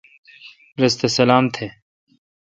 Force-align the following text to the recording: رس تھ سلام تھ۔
رس 0.81 0.93
تھ 0.99 1.05
سلام 1.17 1.45
تھ۔ 1.55 1.65